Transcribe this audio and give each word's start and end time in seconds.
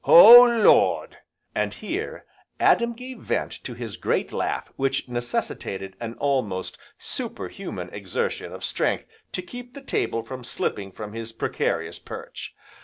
Oh 0.03 0.41
Lord!" 0.45 1.17
And 1.53 1.75
here, 1.75 2.25
Adam 2.59 2.93
gave 2.93 3.19
vent 3.19 3.51
to 3.63 3.75
his 3.75 3.97
great 3.97 4.31
laugh 4.33 4.71
which 4.75 5.07
necessitated 5.07 5.95
an 5.99 6.15
almost 6.15 6.79
superhuman 6.97 7.89
exertion 7.93 8.51
of 8.51 8.65
strength 8.65 9.05
to 9.33 9.43
keep 9.43 9.75
the 9.75 9.81
table 9.83 10.23
from 10.23 10.43
slipping 10.43 10.91
from 10.91 11.13
its 11.13 11.31
precarious 11.31 11.99
perch. 11.99 12.55